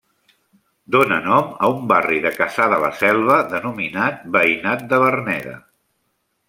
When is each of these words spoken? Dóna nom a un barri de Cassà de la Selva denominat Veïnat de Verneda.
Dóna 0.95 1.19
nom 1.25 1.51
a 1.67 1.69
un 1.75 1.83
barri 1.91 2.21
de 2.25 2.31
Cassà 2.39 2.67
de 2.73 2.81
la 2.85 2.91
Selva 3.03 3.37
denominat 3.55 4.27
Veïnat 4.39 4.87
de 4.95 5.05
Verneda. 5.07 5.57